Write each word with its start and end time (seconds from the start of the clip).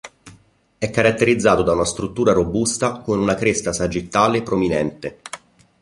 È 0.79 0.89
caratterizzato 0.89 1.61
da 1.61 1.73
una 1.73 1.85
struttura 1.85 2.33
robusta 2.33 3.01
con 3.01 3.19
una 3.19 3.35
cresta 3.35 3.71
sagittale 3.71 4.41
prominente. 4.41 5.19